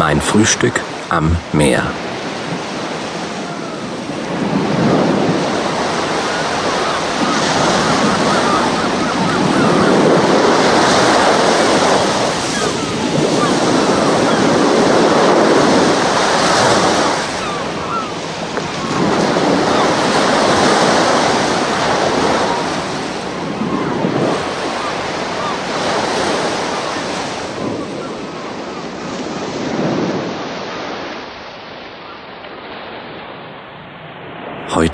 [0.00, 1.82] Mein Frühstück am Meer.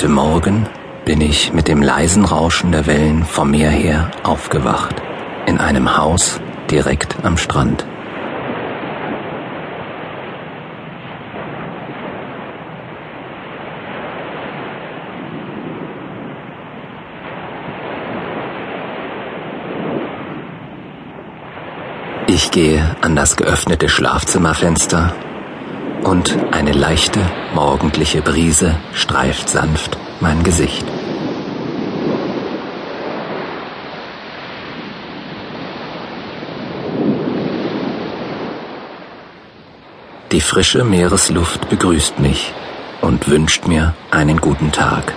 [0.06, 0.68] Heute Morgen
[1.04, 4.94] bin ich mit dem leisen Rauschen der Wellen vom Meer her aufgewacht,
[5.46, 7.84] in einem Haus direkt am Strand.
[22.28, 25.12] Ich gehe an das geöffnete Schlafzimmerfenster
[26.06, 27.20] und eine leichte
[27.52, 30.86] morgendliche Brise streift sanft mein Gesicht.
[40.30, 42.52] Die frische Meeresluft begrüßt mich
[43.00, 45.12] und wünscht mir einen guten Tag.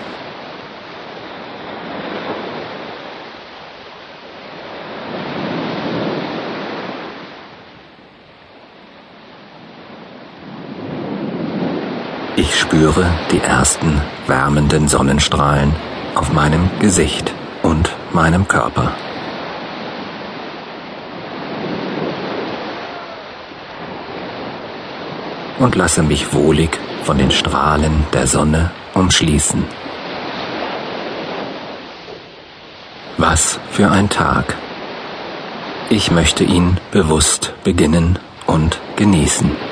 [12.35, 15.75] Ich spüre die ersten wärmenden Sonnenstrahlen
[16.15, 18.91] auf meinem Gesicht und meinem Körper.
[25.59, 29.65] Und lasse mich wohlig von den Strahlen der Sonne umschließen.
[33.17, 34.55] Was für ein Tag.
[35.89, 39.68] Ich möchte ihn bewusst beginnen und genießen.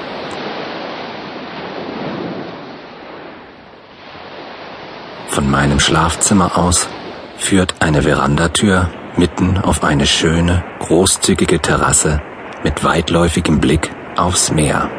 [5.38, 6.90] Von meinem Schlafzimmer aus
[7.38, 12.24] führt eine Verandatür mitten auf eine schöne, großzügige Terrasse
[12.64, 14.90] mit weitläufigem Blick aufs Meer.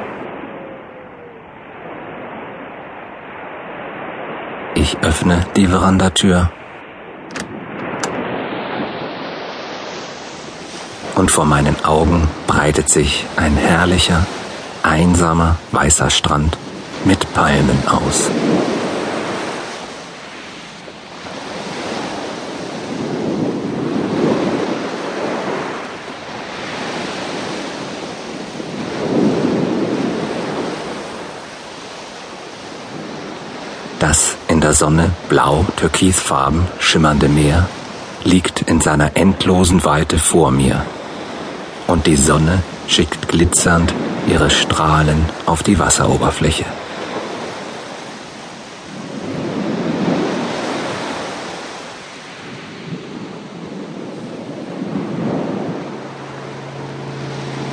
[4.76, 6.53] Ich öffne die Verandatür
[11.16, 14.25] und vor meinen Augen breitet sich ein herrlicher,
[14.84, 16.56] einsamer, weißer Strand
[17.05, 18.31] mit Palmen aus.
[33.98, 37.69] Das in der Sonne blau-türkisfarben schimmernde Meer
[38.22, 40.86] liegt in seiner endlosen Weite vor mir.
[41.88, 43.92] Und die Sonne schickt glitzernd
[44.28, 46.64] ihre Strahlen auf die Wasseroberfläche.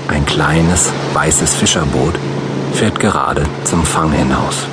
[0.08, 2.16] Ein kleines weißes Fischerboot
[2.74, 4.66] fährt gerade zum Fang hinaus.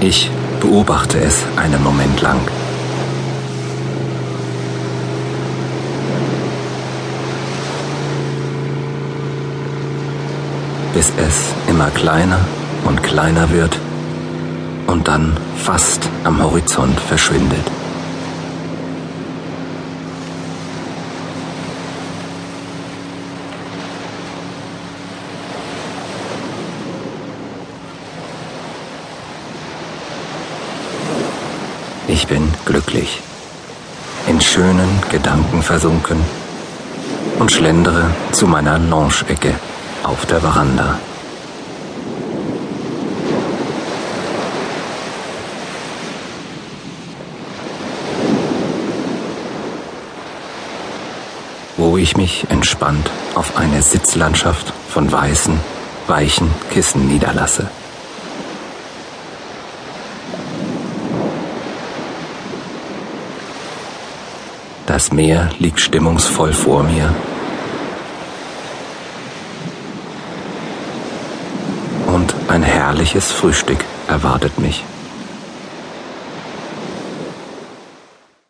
[0.00, 2.38] Ich beobachte es einen Moment lang.
[10.94, 12.38] Bis es immer kleiner
[12.84, 13.76] und kleiner wird
[14.86, 17.77] und dann fast am Horizont verschwindet.
[32.10, 33.20] Ich bin glücklich,
[34.28, 36.18] in schönen Gedanken versunken
[37.38, 39.54] und schlendere zu meiner Lounge-Ecke
[40.02, 40.98] auf der Veranda.
[51.76, 55.60] wo ich mich entspannt auf eine Sitzlandschaft von weißen,
[56.08, 57.70] weichen Kissen niederlasse.
[64.98, 67.14] Das Meer liegt stimmungsvoll vor mir.
[72.08, 74.82] Und ein herrliches Frühstück erwartet mich.